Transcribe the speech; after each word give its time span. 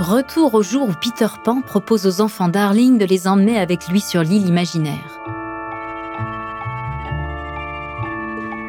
Retour 0.00 0.54
au 0.54 0.62
jour 0.62 0.88
où 0.88 0.92
Peter 1.00 1.28
Pan 1.44 1.60
propose 1.60 2.06
aux 2.06 2.20
enfants 2.22 2.48
Darling 2.48 2.98
de 2.98 3.04
les 3.04 3.28
emmener 3.28 3.58
avec 3.58 3.86
lui 3.88 4.00
sur 4.00 4.22
l'île 4.22 4.46
imaginaire. 4.46 5.20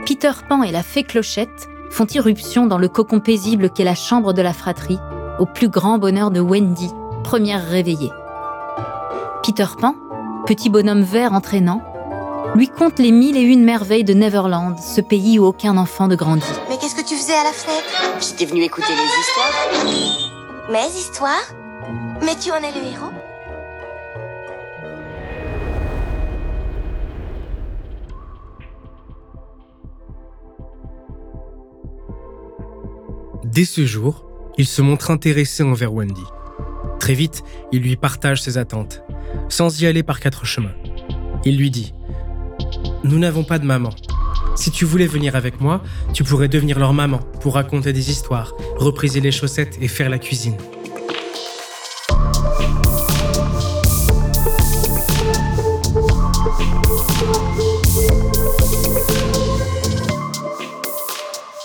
Peter 0.06 0.34
Pan 0.48 0.62
et 0.62 0.72
la 0.72 0.84
fée 0.84 1.04
Clochette 1.04 1.70
font 1.90 2.06
irruption 2.06 2.68
dans 2.68 2.78
le 2.78 2.90
cocon 2.90 3.20
paisible 3.22 3.70
qu'est 3.70 3.86
la 3.86 3.96
chambre 3.96 4.34
de 4.34 4.42
la 4.42 4.54
fratrie, 4.54 5.00
au 5.40 5.46
plus 5.46 5.70
grand 5.70 5.98
bonheur 5.98 6.32
de 6.32 6.42
Wendy, 6.42 6.90
première 7.24 7.66
réveillée. 7.66 8.12
Peter 9.42 9.66
Pan, 9.80 9.96
petit 10.46 10.70
bonhomme 10.70 11.02
vert 11.02 11.34
entraînant, 11.34 11.82
lui 12.56 12.68
conte 12.68 13.00
les 13.00 13.12
mille 13.12 13.38
et 13.38 13.42
une 13.42 13.64
merveilles 13.64 14.04
de 14.04 14.14
Neverland, 14.14 14.78
ce 14.80 15.02
pays 15.02 15.40
où 15.40 15.46
aucun 15.46 15.78
enfant 15.78 16.08
ne 16.08 16.16
grandit. 16.16 16.46
Mais 16.70 16.78
qu'est-ce 16.78 16.96
que 16.96 17.08
tu 17.08 17.16
faisais 17.16 17.34
à 17.34 17.44
la 17.44 17.52
fenêtre 17.52 18.20
J'étais 18.20 18.46
venu 18.46 18.64
écouter 18.64 18.88
les 18.90 19.86
histoires. 19.86 20.70
Mes 20.70 20.88
histoires? 20.98 21.54
Mais 22.22 22.36
tu 22.36 22.52
en 22.52 22.58
es 22.58 22.72
le 22.72 22.88
héros? 22.88 23.12
Dès 33.44 33.66
ce 33.66 33.86
jour, 33.86 34.24
il 34.58 34.66
se 34.66 34.82
montre 34.82 35.12
intéressé 35.12 35.64
envers 35.64 35.94
Wendy. 35.94 36.24
Très 37.00 37.14
vite, 37.14 37.44
il 37.72 37.82
lui 37.82 37.98
partage 37.98 38.42
ses 38.42 38.58
attentes, 38.58 39.02
sans 39.50 39.82
y 39.82 39.88
aller 39.88 40.04
par 40.04 40.20
quatre 40.20 40.46
chemins. 40.46 40.76
Il 41.44 41.58
lui 41.58 41.70
dit 41.70 41.94
Nous 43.04 43.18
n'avons 43.18 43.44
pas 43.44 43.58
de 43.58 43.66
maman. 43.66 43.90
Si 44.56 44.70
tu 44.70 44.86
voulais 44.86 45.08
venir 45.08 45.36
avec 45.36 45.60
moi, 45.60 45.82
tu 46.14 46.24
pourrais 46.24 46.48
devenir 46.48 46.78
leur 46.78 46.94
maman 46.94 47.20
pour 47.40 47.56
raconter 47.56 47.94
des 47.94 48.12
histoires, 48.12 48.54
repriser 48.78 49.20
les 49.22 49.32
chaussettes 49.32 49.78
et 49.82 49.88
faire 49.88 50.10
la 50.10 50.20
cuisine. 50.20 50.56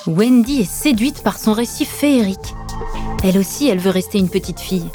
Wendy 0.06 0.60
est 0.60 0.64
séduite 0.70 1.22
par 1.22 1.36
son 1.36 1.52
récit 1.52 1.84
féerique. 1.84 2.54
Elle 3.24 3.36
aussi, 3.36 3.68
elle 3.68 3.78
veut 3.78 3.90
rester 3.90 4.18
une 4.18 4.30
petite 4.30 4.60
fille. 4.60 4.88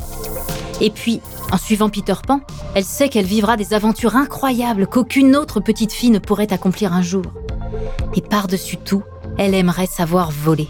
Et 0.81 0.89
puis, 0.89 1.21
en 1.51 1.57
suivant 1.57 1.89
Peter 1.89 2.15
Pan, 2.25 2.41
elle 2.73 2.83
sait 2.83 3.07
qu'elle 3.07 3.25
vivra 3.25 3.55
des 3.55 3.73
aventures 3.73 4.15
incroyables 4.15 4.87
qu'aucune 4.87 5.35
autre 5.35 5.59
petite 5.59 5.93
fille 5.93 6.09
ne 6.09 6.17
pourrait 6.17 6.51
accomplir 6.51 6.91
un 6.91 7.03
jour. 7.03 7.25
Et 8.15 8.21
par-dessus 8.21 8.77
tout, 8.77 9.03
elle 9.37 9.53
aimerait 9.53 9.85
savoir 9.85 10.31
voler. 10.31 10.67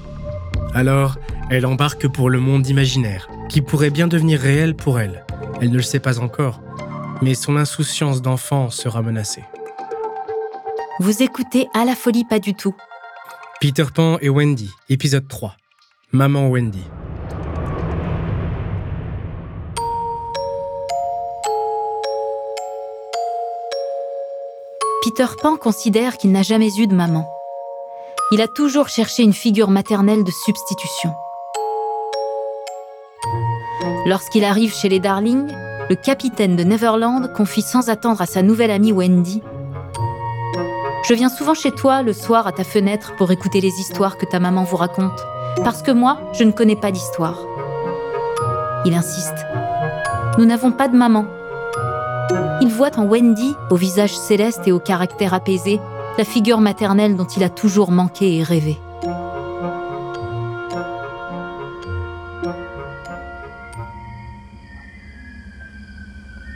Alors, 0.75 1.16
elle 1.49 1.66
embarque 1.66 2.07
pour 2.09 2.29
le 2.29 2.41
monde 2.41 2.67
imaginaire, 2.67 3.29
qui 3.49 3.61
pourrait 3.61 3.89
bien 3.89 4.07
devenir 4.07 4.39
réel 4.39 4.75
pour 4.75 4.99
elle. 4.99 5.25
Elle 5.61 5.72
ne 5.72 5.77
le 5.77 5.81
sait 5.81 5.99
pas 5.99 6.19
encore, 6.19 6.61
mais 7.22 7.33
son 7.33 7.55
insouciance 7.55 8.22
d'enfant 8.22 8.69
sera 8.69 9.01
menacée. 9.01 9.43
Vous 10.99 11.23
écoutez 11.23 11.67
À 11.73 11.85
la 11.85 11.95
folie 11.95 12.25
pas 12.25 12.39
du 12.39 12.53
tout. 12.53 12.75
Peter 13.61 13.85
Pan 13.93 14.17
et 14.22 14.29
Wendy, 14.29 14.69
épisode 14.89 15.28
3. 15.28 15.55
Maman 16.11 16.49
Wendy. 16.49 16.83
Peter 25.03 25.25
Pan 25.41 25.57
considère 25.57 26.17
qu'il 26.17 26.31
n'a 26.31 26.44
jamais 26.44 26.69
eu 26.78 26.85
de 26.85 26.94
maman. 26.94 27.28
Il 28.31 28.39
a 28.39 28.47
toujours 28.47 28.88
cherché 28.88 29.23
une 29.23 29.34
figure 29.34 29.72
maternelle 29.72 30.23
de 30.23 30.29
substitution. 30.29 31.09
Lorsqu'il 34.06 34.44
arrive 34.44 34.72
chez 34.72 34.90
les 34.90 35.00
Darling, 35.00 35.51
le 35.90 35.95
capitaine 35.95 36.56
de 36.56 36.63
Neverland 36.63 37.34
confie 37.34 37.63
sans 37.63 37.90
attendre 37.90 38.22
à 38.22 38.28
sa 38.28 38.44
nouvelle 38.44 38.69
amie 38.69 38.91
Wendy 38.91 39.41
Je 41.09 41.16
viens 41.16 41.29
souvent 41.29 41.56
chez 41.56 41.72
toi 41.72 42.03
le 42.03 42.13
soir 42.13 42.45
à 42.45 42.51
ta 42.51 42.63
fenêtre 42.63 43.16
pour 43.16 43.31
écouter 43.31 43.59
les 43.59 43.79
histoires 43.79 44.19
que 44.19 44.28
ta 44.28 44.40
maman 44.40 44.66
vous 44.66 44.78
raconte, 44.78 45.19
parce 45.63 45.81
que 45.81 45.90
moi, 45.90 46.19
je 46.34 46.44
ne 46.44 46.51
connais 46.51 46.75
pas 46.75 46.91
d'histoire. 46.91 47.40
Il 48.85 48.94
insiste 48.94 49.47
Nous 50.38 50.45
n'avons 50.45 50.72
pas 50.72 50.88
de 50.88 50.95
maman, 50.95 51.25
voit 52.81 52.97
en 52.97 53.06
Wendy, 53.06 53.53
au 53.69 53.75
visage 53.75 54.18
céleste 54.18 54.62
et 54.66 54.72
au 54.72 54.80
caractère 54.80 55.36
apaisé, 55.36 55.80
la 56.18 56.24
figure 56.24 56.59
maternelle 56.59 57.16
dont 57.16 57.28
il 57.28 57.44
a 57.44 57.50
toujours 57.50 57.92
manqué 57.92 58.38
et 58.38 58.42
rêvé. 58.42 58.75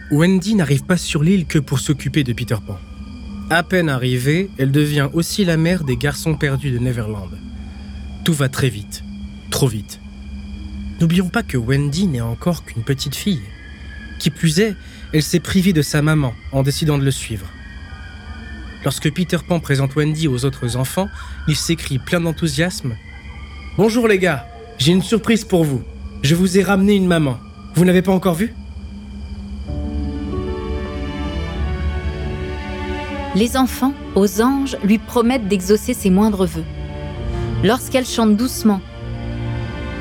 Wendy 0.10 0.56
n'arrive 0.56 0.86
pas 0.86 0.98
sur 0.98 1.22
l'île 1.22 1.46
que 1.46 1.60
pour 1.60 1.78
s'occuper 1.78 2.24
de 2.24 2.34
Peter 2.34 2.58
Pan. 2.66 2.80
À 3.52 3.62
peine 3.62 3.88
arrivée, 3.88 4.50
elle 4.58 4.72
devient 4.72 5.10
aussi 5.14 5.46
la 5.46 5.58
mère 5.58 5.84
des 5.84 5.96
garçons 5.96 6.34
perdus 6.34 6.72
de 6.72 6.80
Neverland. 6.80 7.38
Tout 8.24 8.34
va 8.34 8.50
très 8.50 8.70
vite, 8.70 9.04
trop 9.52 9.68
vite. 9.68 10.00
N'oublions 11.00 11.30
pas 11.30 11.44
que 11.44 11.58
Wendy 11.58 12.08
n'est 12.08 12.22
encore 12.22 12.66
qu'une 12.66 12.82
petite 12.82 13.14
fille. 13.14 13.44
Qui 14.18 14.32
plus 14.32 14.60
est, 14.60 14.76
elle 15.16 15.24
s'est 15.24 15.40
privée 15.40 15.72
de 15.72 15.82
sa 15.82 16.02
maman 16.02 16.34
en 16.52 16.62
décidant 16.62 16.98
de 16.98 17.06
le 17.06 17.10
suivre. 17.10 17.48
Lorsque 18.84 19.10
Peter 19.14 19.38
Pan 19.48 19.62
présente 19.62 19.96
Wendy 19.96 20.28
aux 20.28 20.44
autres 20.44 20.76
enfants, 20.76 21.08
il 21.48 21.56
s'écrie 21.56 22.00
plein 22.00 22.20
d'enthousiasme 22.20 22.98
Bonjour 23.78 24.10
les 24.10 24.20
gars, 24.20 24.46
j'ai 24.78 24.92
une 24.92 25.02
surprise 25.02 25.46
pour 25.46 25.64
vous. 25.64 25.82
Je 26.22 26.36
vous 26.36 26.58
ai 26.58 26.64
ramené 26.64 26.96
une 26.96 27.08
maman. 27.08 27.38
Vous 27.76 27.86
n'avez 27.86 28.02
pas 28.02 28.12
encore 28.12 28.34
vu? 28.34 28.54
Les 33.36 33.56
enfants, 33.56 33.94
aux 34.16 34.42
anges, 34.42 34.76
lui 34.84 34.98
promettent 34.98 35.48
d'exaucer 35.48 35.94
ses 35.94 36.10
moindres 36.10 36.46
vœux. 36.46 36.66
Lorsqu'elle 37.64 38.06
chante 38.06 38.36
doucement 38.36 38.82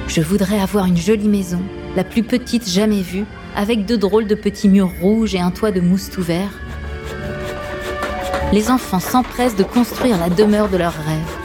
Je 0.09 0.23
voudrais 0.23 0.59
avoir 0.59 0.87
une 0.87 0.97
jolie 0.97 1.29
maison, 1.29 1.63
la 1.95 2.03
plus 2.03 2.25
petite 2.25 2.69
jamais 2.69 3.03
vue, 3.03 3.27
avec 3.55 3.87
de 3.87 3.97
drôles 3.97 4.27
de 4.27 4.35
petits 4.35 4.69
murs 4.69 4.93
rouges 5.01 5.35
et 5.35 5.41
un 5.41 5.51
toit 5.51 5.71
de 5.71 5.81
mousse 5.81 6.11
tout 6.11 6.23
vert. 6.23 6.61
Les 8.53 8.71
enfants 8.71 9.01
s'empressent 9.01 9.57
de 9.57 9.65
construire 9.65 10.19
la 10.19 10.29
demeure 10.29 10.69
de 10.69 10.77
leurs 10.77 10.95
rêves. 10.95 11.39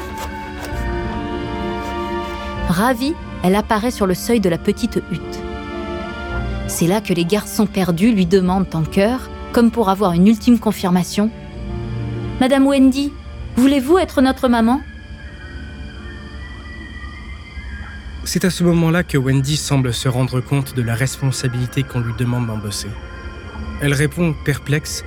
Ravie, 2.67 3.15
elle 3.43 3.55
apparaît 3.55 3.91
sur 3.91 4.05
le 4.05 4.13
seuil 4.13 4.39
de 4.39 4.49
la 4.49 4.57
petite 4.57 5.01
hutte. 5.11 5.39
C'est 6.67 6.87
là 6.87 7.01
que 7.01 7.13
les 7.13 7.25
garçons 7.25 7.65
perdus 7.65 8.11
lui 8.11 8.25
demandent 8.25 8.73
en 8.73 8.83
chœur, 8.83 9.29
comme 9.51 9.71
pour 9.71 9.89
avoir 9.89 10.13
une 10.13 10.27
ultime 10.27 10.59
confirmation 10.59 11.31
Madame 12.39 12.67
Wendy, 12.67 13.11
voulez-vous 13.57 13.97
être 13.97 14.21
notre 14.21 14.47
maman? 14.47 14.81
C'est 18.31 18.45
à 18.45 18.51
ce 18.51 18.63
moment-là 18.63 19.01
que 19.01 19.17
Wendy 19.17 19.57
semble 19.57 19.91
se 19.91 20.07
rendre 20.07 20.39
compte 20.39 20.75
de 20.75 20.83
la 20.83 20.93
responsabilité 20.93 21.81
qu'on 21.81 21.99
lui 21.99 22.13
demande 22.15 22.45
d'embosser. 22.45 22.91
Elle 23.81 23.91
répond 23.95 24.35
perplexe 24.45 25.03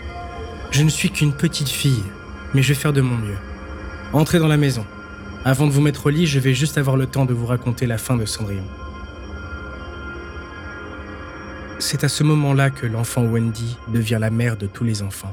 Je 0.72 0.82
ne 0.82 0.88
suis 0.88 1.08
qu'une 1.08 1.32
petite 1.32 1.68
fille, 1.68 2.02
mais 2.52 2.64
je 2.64 2.70
vais 2.70 2.74
faire 2.74 2.92
de 2.92 3.00
mon 3.00 3.16
mieux. 3.16 3.38
Entrez 4.12 4.40
dans 4.40 4.48
la 4.48 4.56
maison. 4.56 4.84
Avant 5.44 5.68
de 5.68 5.70
vous 5.70 5.80
mettre 5.80 6.06
au 6.06 6.10
lit, 6.10 6.26
je 6.26 6.40
vais 6.40 6.52
juste 6.52 6.78
avoir 6.78 6.96
le 6.96 7.06
temps 7.06 7.24
de 7.24 7.32
vous 7.32 7.46
raconter 7.46 7.86
la 7.86 7.96
fin 7.96 8.16
de 8.16 8.26
Cendrillon. 8.26 8.66
C'est 11.78 12.02
à 12.02 12.08
ce 12.08 12.24
moment-là 12.24 12.70
que 12.70 12.86
l'enfant 12.86 13.22
Wendy 13.22 13.78
devient 13.94 14.18
la 14.20 14.30
mère 14.30 14.56
de 14.56 14.66
tous 14.66 14.82
les 14.82 15.00
enfants. 15.00 15.32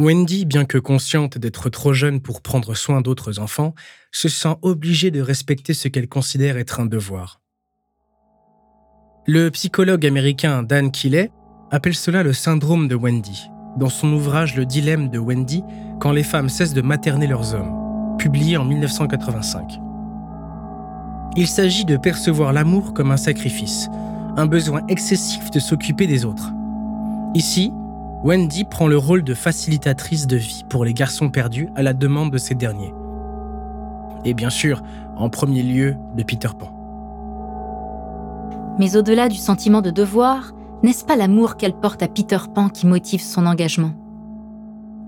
Wendy, 0.00 0.44
bien 0.44 0.64
que 0.64 0.78
consciente 0.78 1.38
d'être 1.38 1.70
trop 1.70 1.92
jeune 1.92 2.20
pour 2.20 2.40
prendre 2.40 2.76
soin 2.76 3.00
d'autres 3.00 3.40
enfants, 3.40 3.74
se 4.12 4.28
sent 4.28 4.54
obligée 4.62 5.10
de 5.10 5.20
respecter 5.20 5.74
ce 5.74 5.88
qu'elle 5.88 6.08
considère 6.08 6.56
être 6.56 6.78
un 6.78 6.86
devoir. 6.86 7.40
Le 9.26 9.50
psychologue 9.50 10.06
américain 10.06 10.62
Dan 10.62 10.92
Keeley 10.92 11.32
appelle 11.72 11.96
cela 11.96 12.22
le 12.22 12.32
syndrome 12.32 12.86
de 12.86 12.94
Wendy, 12.94 13.50
dans 13.76 13.88
son 13.88 14.12
ouvrage 14.12 14.54
Le 14.54 14.66
dilemme 14.66 15.10
de 15.10 15.18
Wendy, 15.18 15.64
quand 15.98 16.12
les 16.12 16.22
femmes 16.22 16.48
cessent 16.48 16.74
de 16.74 16.80
materner 16.80 17.26
leurs 17.26 17.54
hommes, 17.54 18.16
publié 18.18 18.56
en 18.56 18.64
1985. 18.64 19.80
Il 21.34 21.48
s'agit 21.48 21.84
de 21.84 21.96
percevoir 21.96 22.52
l'amour 22.52 22.94
comme 22.94 23.10
un 23.10 23.16
sacrifice, 23.16 23.88
un 24.36 24.46
besoin 24.46 24.86
excessif 24.86 25.50
de 25.50 25.58
s'occuper 25.58 26.06
des 26.06 26.24
autres. 26.24 26.52
Ici, 27.34 27.72
Wendy 28.24 28.64
prend 28.64 28.88
le 28.88 28.98
rôle 28.98 29.22
de 29.22 29.32
facilitatrice 29.32 30.26
de 30.26 30.36
vie 30.36 30.64
pour 30.68 30.84
les 30.84 30.92
garçons 30.92 31.30
perdus 31.30 31.68
à 31.76 31.82
la 31.82 31.92
demande 31.92 32.32
de 32.32 32.38
ces 32.38 32.56
derniers. 32.56 32.92
Et 34.24 34.34
bien 34.34 34.50
sûr, 34.50 34.82
en 35.16 35.30
premier 35.30 35.62
lieu, 35.62 35.94
de 36.16 36.22
Peter 36.24 36.48
Pan. 36.58 36.74
Mais 38.80 38.96
au-delà 38.96 39.28
du 39.28 39.36
sentiment 39.36 39.82
de 39.82 39.90
devoir, 39.90 40.52
n'est-ce 40.82 41.04
pas 41.04 41.16
l'amour 41.16 41.56
qu'elle 41.56 41.74
porte 41.74 42.02
à 42.02 42.08
Peter 42.08 42.38
Pan 42.52 42.68
qui 42.68 42.86
motive 42.86 43.20
son 43.20 43.46
engagement? 43.46 43.92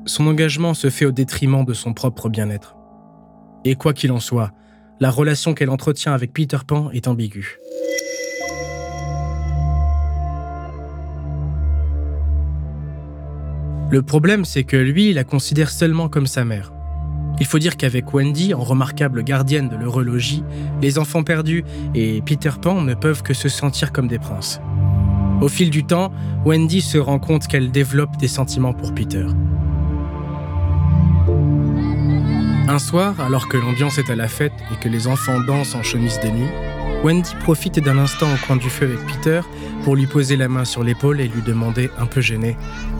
Son 0.06 0.26
engagement 0.28 0.74
se 0.74 0.88
fait 0.88 1.04
au 1.04 1.12
détriment 1.12 1.64
de 1.64 1.74
son 1.74 1.92
propre 1.92 2.28
bien-être. 2.28 2.76
Et 3.64 3.74
quoi 3.74 3.92
qu'il 3.92 4.12
en 4.12 4.20
soit, 4.20 4.52
la 5.00 5.10
relation 5.10 5.52
qu'elle 5.52 5.70
entretient 5.70 6.12
avec 6.12 6.32
Peter 6.32 6.58
Pan 6.66 6.90
est 6.92 7.08
ambiguë. 7.08 7.58
Le 13.90 14.02
problème, 14.02 14.44
c'est 14.44 14.62
que 14.62 14.76
lui, 14.76 15.12
la 15.12 15.24
considère 15.24 15.68
seulement 15.68 16.08
comme 16.08 16.28
sa 16.28 16.44
mère. 16.44 16.72
Il 17.40 17.46
faut 17.46 17.58
dire 17.58 17.76
qu'avec 17.76 18.14
Wendy, 18.14 18.54
en 18.54 18.60
remarquable 18.60 19.24
gardienne 19.24 19.68
de 19.68 19.74
l'horologie, 19.74 20.44
les 20.80 20.96
enfants 20.96 21.24
perdus 21.24 21.64
et 21.96 22.22
Peter 22.22 22.52
Pan 22.62 22.82
ne 22.82 22.94
peuvent 22.94 23.24
que 23.24 23.34
se 23.34 23.48
sentir 23.48 23.90
comme 23.90 24.06
des 24.06 24.20
princes. 24.20 24.60
Au 25.40 25.48
fil 25.48 25.70
du 25.70 25.82
temps, 25.82 26.12
Wendy 26.44 26.82
se 26.82 26.98
rend 26.98 27.18
compte 27.18 27.48
qu'elle 27.48 27.72
développe 27.72 28.16
des 28.18 28.28
sentiments 28.28 28.74
pour 28.74 28.94
Peter. 28.94 29.26
Un 32.68 32.78
soir, 32.78 33.18
alors 33.20 33.48
que 33.48 33.56
l'ambiance 33.56 33.98
est 33.98 34.10
à 34.10 34.14
la 34.14 34.28
fête 34.28 34.52
et 34.70 34.80
que 34.80 34.88
les 34.88 35.08
enfants 35.08 35.40
dansent 35.40 35.74
en 35.74 35.82
chemise 35.82 36.20
de 36.20 36.28
nuit, 36.28 36.50
Wendy 37.02 37.30
profite 37.40 37.80
d'un 37.80 37.98
instant 37.98 38.26
au 38.32 38.46
coin 38.46 38.56
du 38.56 38.68
feu 38.68 38.86
avec 38.86 38.98
Peter 39.06 39.40
pour 39.84 39.96
lui 39.96 40.06
poser 40.06 40.36
la 40.36 40.48
main 40.48 40.64
sur 40.64 40.84
l'épaule 40.84 41.20
et 41.20 41.28
lui 41.28 41.42
demander, 41.42 41.90
un 41.98 42.06
peu 42.06 42.20
gêné, 42.20 42.56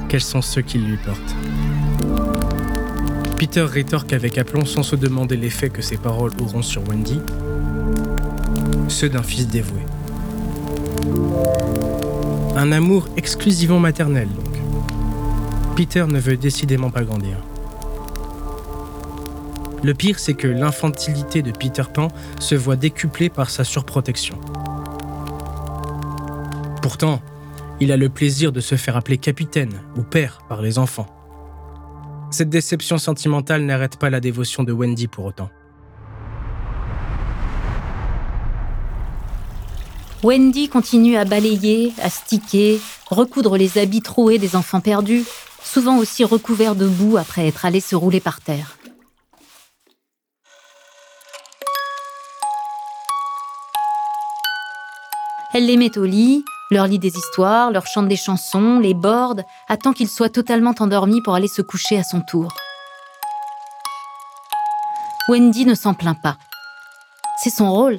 quels 0.09 0.23
sont 0.23 0.43
ceux 0.43 0.63
qu'il 0.63 0.87
lui 0.87 0.97
porte. 0.97 1.37
Peter 3.37 3.63
rétorque 3.63 4.13
avec 4.13 4.39
aplomb 4.39 4.65
sans 4.65 4.83
se 4.83 4.97
demander 4.97 5.37
l'effet 5.37 5.71
que 5.71 5.83
ses 5.83 5.97
paroles 5.97 6.33
auront 6.41 6.63
sur 6.63 6.87
Wendy, 6.89 7.21
ceux 8.89 9.09
d'un 9.09 9.23
fils 9.23 9.47
dévoué. 9.49 9.81
Un 12.57 12.73
amour 12.73 13.09
exclusivement 13.17 13.81
maternel, 13.81 14.29
donc. 14.29 14.55
Peter 15.77 16.05
ne 16.07 16.19
veut 16.19 16.37
décidément 16.37 16.91
pas 16.91 17.05
grandir. 17.05 17.39
Le 19.83 19.95
pire, 19.95 20.19
c'est 20.19 20.35
que 20.35 20.47
l'infantilité 20.47 21.41
de 21.41 21.53
Peter 21.53 21.85
Pan 21.93 22.09
se 22.39 22.55
voit 22.55 22.77
décuplée 22.77 23.31
par 23.31 23.49
sa 23.49 23.65
surprotection. 23.65 24.39
Pourtant, 26.83 27.23
il 27.81 27.91
a 27.93 27.97
le 27.97 28.11
plaisir 28.11 28.53
de 28.53 28.61
se 28.61 28.75
faire 28.75 28.97
appeler 28.97 29.17
capitaine 29.17 29.81
ou 29.97 30.03
père 30.03 30.43
par 30.49 30.61
les 30.61 30.79
enfants. 30.79 31.07
Cette 32.31 32.51
déception 32.51 32.99
sentimentale 32.99 33.65
n'arrête 33.65 33.97
pas 33.97 34.11
la 34.11 34.21
dévotion 34.21 34.65
de 34.65 34.73
Wendy 34.73 35.09
pour 35.09 35.25
autant. 35.25 35.49
Wendy 40.23 40.69
continue 40.69 41.17
à 41.17 41.25
balayer, 41.25 41.95
à 42.03 42.11
sticker, 42.11 42.79
recoudre 43.07 43.57
les 43.57 43.79
habits 43.79 44.03
troués 44.03 44.39
des 44.39 44.55
enfants 44.55 44.81
perdus, 44.81 45.25
souvent 45.63 45.97
aussi 45.97 46.25
recouverts 46.25 46.75
de 46.75 46.87
boue 46.87 47.17
après 47.17 47.49
être 47.49 47.65
allés 47.65 47.81
se 47.81 47.97
rouler 47.97 48.21
par 48.21 48.43
terre. 48.43 48.77
Elle 55.53 55.67
les 55.67 55.77
met 55.77 55.99
au 55.99 56.05
lit, 56.05 56.45
leur 56.71 56.87
lit 56.87 57.01
des 57.01 57.17
histoires, 57.17 57.73
leur 57.73 57.85
chante 57.85 58.07
des 58.07 58.17
chansons, 58.17 58.79
les 58.79 58.95
borde, 58.95 59.43
attend 59.69 59.93
qu'ils 59.93 60.09
soient 60.09 60.29
totalement 60.29 60.75
endormis 60.79 61.21
pour 61.23 61.35
aller 61.35 61.49
se 61.49 61.61
coucher 61.61 61.99
à 61.99 62.05
son 62.05 62.21
tour. 62.21 62.55
Wendy 65.29 65.67
ne 65.67 65.75
s'en 65.75 65.93
plaint 65.93 66.17
pas. 66.23 66.39
C'est 67.43 67.51
son 67.51 67.73
rôle. 67.73 67.97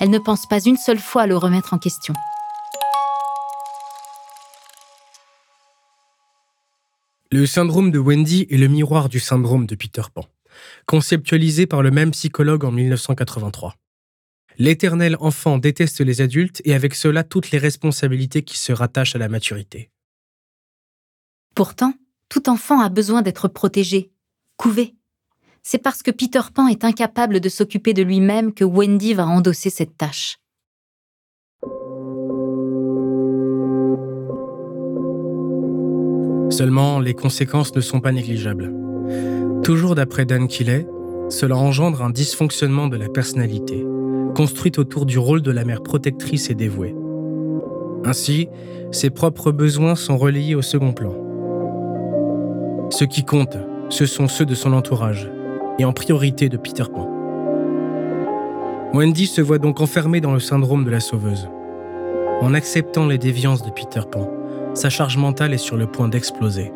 Elle 0.00 0.10
ne 0.10 0.18
pense 0.18 0.46
pas 0.46 0.60
une 0.60 0.76
seule 0.76 0.98
fois 0.98 1.22
à 1.22 1.26
le 1.26 1.36
remettre 1.36 1.72
en 1.72 1.78
question. 1.78 2.12
Le 7.32 7.46
syndrome 7.46 7.90
de 7.90 7.98
Wendy 7.98 8.46
est 8.50 8.58
le 8.58 8.68
miroir 8.68 9.08
du 9.08 9.18
syndrome 9.18 9.64
de 9.64 9.74
Peter 9.74 10.02
Pan, 10.12 10.26
conceptualisé 10.84 11.66
par 11.66 11.80
le 11.80 11.90
même 11.90 12.10
psychologue 12.10 12.66
en 12.66 12.70
1983. 12.70 13.76
L'éternel 14.60 15.16
enfant 15.20 15.56
déteste 15.56 16.00
les 16.00 16.20
adultes 16.20 16.60
et 16.64 16.74
avec 16.74 16.96
cela 16.96 17.22
toutes 17.22 17.52
les 17.52 17.58
responsabilités 17.58 18.42
qui 18.42 18.58
se 18.58 18.72
rattachent 18.72 19.14
à 19.14 19.18
la 19.18 19.28
maturité. 19.28 19.90
Pourtant, 21.54 21.94
tout 22.28 22.48
enfant 22.48 22.80
a 22.80 22.88
besoin 22.88 23.22
d'être 23.22 23.46
protégé, 23.46 24.10
couvé. 24.56 24.96
C'est 25.62 25.78
parce 25.78 26.02
que 26.02 26.10
Peter 26.10 26.40
Pan 26.52 26.66
est 26.66 26.84
incapable 26.84 27.38
de 27.38 27.48
s'occuper 27.48 27.94
de 27.94 28.02
lui-même 28.02 28.52
que 28.52 28.64
Wendy 28.64 29.14
va 29.14 29.28
endosser 29.28 29.70
cette 29.70 29.96
tâche. 29.96 30.38
Seulement, 36.50 36.98
les 36.98 37.14
conséquences 37.14 37.74
ne 37.76 37.80
sont 37.80 38.00
pas 38.00 38.10
négligeables. 38.10 38.74
Toujours 39.62 39.94
d'après 39.94 40.24
Dan 40.24 40.48
Keeley, 40.48 40.86
cela 41.28 41.56
engendre 41.56 42.02
un 42.02 42.10
dysfonctionnement 42.10 42.88
de 42.88 42.96
la 42.96 43.08
personnalité, 43.08 43.84
construite 44.38 44.78
autour 44.78 45.04
du 45.04 45.18
rôle 45.18 45.42
de 45.42 45.50
la 45.50 45.64
mère 45.64 45.82
protectrice 45.82 46.48
et 46.48 46.54
dévouée. 46.54 46.94
Ainsi, 48.04 48.48
ses 48.92 49.10
propres 49.10 49.50
besoins 49.50 49.96
sont 49.96 50.16
relayés 50.16 50.54
au 50.54 50.62
second 50.62 50.92
plan. 50.92 51.12
Ce 52.90 53.02
qui 53.02 53.24
compte, 53.24 53.58
ce 53.88 54.06
sont 54.06 54.28
ceux 54.28 54.46
de 54.46 54.54
son 54.54 54.74
entourage, 54.74 55.28
et 55.80 55.84
en 55.84 55.92
priorité 55.92 56.48
de 56.48 56.56
Peter 56.56 56.84
Pan. 56.84 57.10
Wendy 58.94 59.26
se 59.26 59.40
voit 59.40 59.58
donc 59.58 59.80
enfermée 59.80 60.20
dans 60.20 60.34
le 60.34 60.38
syndrome 60.38 60.84
de 60.84 60.90
la 60.92 61.00
sauveuse. 61.00 61.48
En 62.40 62.54
acceptant 62.54 63.08
les 63.08 63.18
déviances 63.18 63.64
de 63.64 63.70
Peter 63.70 64.02
Pan, 64.08 64.30
sa 64.72 64.88
charge 64.88 65.16
mentale 65.16 65.52
est 65.52 65.58
sur 65.58 65.76
le 65.76 65.88
point 65.88 66.06
d'exploser. 66.06 66.72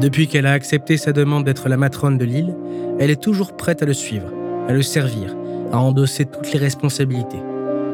Depuis 0.00 0.26
qu'elle 0.26 0.46
a 0.46 0.52
accepté 0.52 0.96
sa 0.96 1.12
demande 1.12 1.44
d'être 1.44 1.68
la 1.68 1.76
matrone 1.76 2.16
de 2.16 2.24
l'île, 2.24 2.56
elle 2.98 3.10
est 3.10 3.20
toujours 3.20 3.58
prête 3.58 3.82
à 3.82 3.86
le 3.86 3.92
suivre, 3.92 4.30
à 4.68 4.72
le 4.72 4.80
servir, 4.80 5.36
à 5.72 5.78
endosser 5.78 6.26
toutes 6.26 6.52
les 6.52 6.58
responsabilités, 6.58 7.42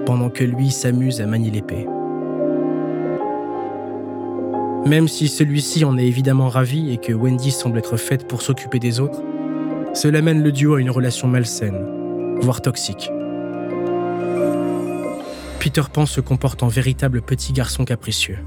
pendant 0.04 0.28
que 0.28 0.44
lui 0.44 0.70
s'amuse 0.70 1.20
à 1.20 1.26
manier 1.26 1.50
l'épée. 1.50 1.86
Même 4.84 5.08
si 5.08 5.28
celui-ci 5.28 5.84
en 5.84 5.98
est 5.98 6.06
évidemment 6.06 6.48
ravi 6.48 6.92
et 6.92 6.98
que 6.98 7.12
Wendy 7.12 7.50
semble 7.50 7.78
être 7.78 7.96
faite 7.96 8.26
pour 8.26 8.42
s'occuper 8.42 8.78
des 8.78 9.00
autres, 9.00 9.22
cela 9.94 10.22
mène 10.22 10.42
le 10.42 10.52
duo 10.52 10.74
à 10.74 10.80
une 10.80 10.90
relation 10.90 11.28
malsaine, 11.28 12.38
voire 12.40 12.62
toxique. 12.62 13.10
Peter 15.60 15.82
Pan 15.92 16.06
se 16.06 16.20
comporte 16.20 16.62
en 16.62 16.68
véritable 16.68 17.20
petit 17.20 17.52
garçon 17.52 17.84
capricieux. 17.84 18.38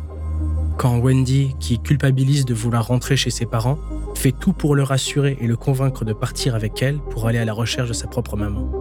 Quand 0.78 0.98
Wendy, 0.98 1.56
qui 1.60 1.78
culpabilise 1.78 2.46
de 2.46 2.54
vouloir 2.54 2.88
rentrer 2.88 3.18
chez 3.18 3.30
ses 3.30 3.46
parents, 3.46 3.78
fait 4.16 4.32
tout 4.32 4.54
pour 4.54 4.76
le 4.76 4.84
rassurer 4.84 5.38
et 5.40 5.48
le 5.48 5.56
convaincre 5.56 6.06
de 6.06 6.14
partir 6.14 6.56
avec 6.56 6.82
elle 6.82 6.98
pour 6.98 7.28
aller 7.28 7.38
à 7.38 7.46
la 7.46 7.54
recherche 7.54 7.90
de 7.90 7.94
sa 7.94 8.08
propre 8.08 8.36
maman. 8.36 8.81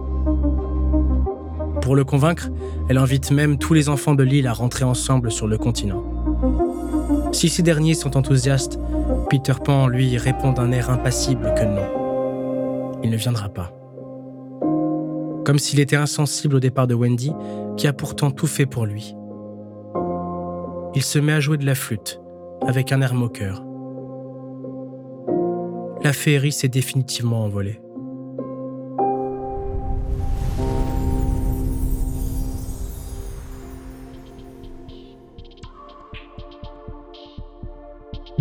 Pour 1.81 1.95
le 1.95 2.03
convaincre, 2.03 2.49
elle 2.89 2.97
invite 2.97 3.31
même 3.31 3.57
tous 3.57 3.73
les 3.73 3.89
enfants 3.89 4.13
de 4.13 4.23
l'île 4.23 4.47
à 4.47 4.53
rentrer 4.53 4.85
ensemble 4.85 5.31
sur 5.31 5.47
le 5.47 5.57
continent. 5.57 6.03
Si 7.33 7.49
ces 7.49 7.63
derniers 7.63 7.95
sont 7.95 8.17
enthousiastes, 8.17 8.79
Peter 9.29 9.53
Pan, 9.63 9.87
lui, 9.87 10.17
répond 10.17 10.51
d'un 10.51 10.71
air 10.71 10.89
impassible 10.89 11.53
que 11.55 11.63
non. 11.63 12.99
Il 13.03 13.09
ne 13.09 13.17
viendra 13.17 13.49
pas. 13.49 13.71
Comme 15.43 15.57
s'il 15.57 15.79
était 15.79 15.95
insensible 15.95 16.55
au 16.55 16.59
départ 16.59 16.85
de 16.85 16.93
Wendy, 16.93 17.33
qui 17.77 17.87
a 17.87 17.93
pourtant 17.93 18.29
tout 18.29 18.47
fait 18.47 18.67
pour 18.67 18.85
lui. 18.85 19.15
Il 20.93 21.01
se 21.01 21.17
met 21.17 21.33
à 21.33 21.39
jouer 21.39 21.57
de 21.57 21.65
la 21.65 21.73
flûte, 21.73 22.21
avec 22.67 22.91
un 22.91 23.01
air 23.01 23.15
moqueur. 23.15 23.63
La 26.03 26.13
féerie 26.13 26.51
s'est 26.51 26.67
définitivement 26.67 27.43
envolée. 27.43 27.80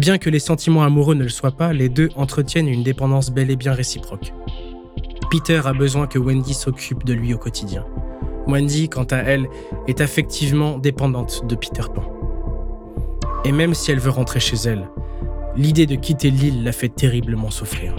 Bien 0.01 0.17
que 0.17 0.31
les 0.31 0.39
sentiments 0.39 0.83
amoureux 0.83 1.15
ne 1.15 1.25
le 1.25 1.29
soient 1.29 1.51
pas, 1.51 1.75
les 1.75 1.91
deux 1.91 2.09
entretiennent 2.17 2.69
une 2.69 2.83
dépendance 2.83 3.31
bel 3.31 3.51
et 3.51 3.57
bien 3.57 3.75
réciproque. 3.75 4.33
Peter 5.31 5.61
a 5.67 5.75
besoin 5.75 6.07
que 6.07 6.19
Wendy 6.19 6.55
s'occupe 6.55 7.05
de 7.05 7.13
lui 7.13 7.35
au 7.35 7.37
quotidien. 7.37 7.85
Wendy, 8.47 8.89
quant 8.89 9.05
à 9.11 9.19
elle, 9.19 9.47
est 9.89 10.01
affectivement 10.01 10.79
dépendante 10.79 11.43
de 11.47 11.55
Peter 11.55 11.83
Pan. 11.95 12.03
Et 13.45 13.53
même 13.53 13.75
si 13.75 13.91
elle 13.91 13.99
veut 13.99 14.09
rentrer 14.09 14.41
chez 14.41 14.57
elle, 14.65 14.89
l'idée 15.55 15.85
de 15.85 15.97
quitter 15.97 16.31
l'île 16.31 16.65
la 16.65 16.73
fait 16.73 16.89
terriblement 16.89 17.51
souffrir. 17.51 17.95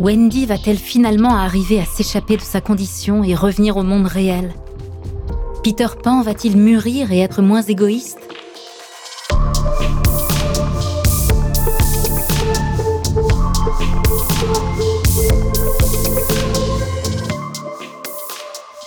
Wendy 0.00 0.46
va-t-elle 0.46 0.78
finalement 0.78 1.34
arriver 1.34 1.80
à 1.80 1.84
s'échapper 1.84 2.38
de 2.38 2.42
sa 2.42 2.62
condition 2.62 3.24
et 3.24 3.34
revenir 3.34 3.76
au 3.76 3.82
monde 3.82 4.06
réel? 4.06 4.54
Peter 5.62 5.88
Pan 6.02 6.22
va-t-il 6.22 6.56
mûrir 6.56 7.12
et 7.12 7.18
être 7.18 7.42
moins 7.42 7.60
égoïste? 7.60 8.27